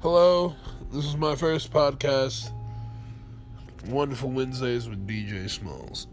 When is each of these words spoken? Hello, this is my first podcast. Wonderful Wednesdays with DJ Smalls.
Hello, 0.00 0.54
this 0.92 1.04
is 1.04 1.16
my 1.16 1.34
first 1.34 1.72
podcast. 1.72 2.52
Wonderful 3.88 4.30
Wednesdays 4.30 4.88
with 4.88 5.08
DJ 5.08 5.50
Smalls. 5.50 6.06